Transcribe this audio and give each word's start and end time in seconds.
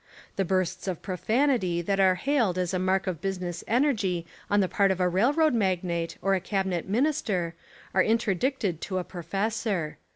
The 0.35 0.43
bursts 0.45 0.87
of 0.87 1.03
profanity 1.03 1.83
that 1.83 1.99
are 1.99 2.15
hailed 2.15 2.57
as 2.57 2.73
a 2.73 2.79
mark 2.79 3.05
of 3.05 3.21
busi 3.21 3.41
ness 3.41 3.63
energy 3.67 4.25
on 4.49 4.59
the 4.59 4.67
part 4.67 4.89
of 4.89 4.99
a 4.99 5.07
railroad 5.07 5.53
magnate 5.53 6.17
or 6.23 6.33
a 6.33 6.39
cabinet 6.41 6.89
minister 6.89 7.53
are 7.93 8.01
interdicted 8.01 8.81
to 8.81 8.97
a 8.97 9.03
pro 9.03 9.21
fessor. 9.21 9.97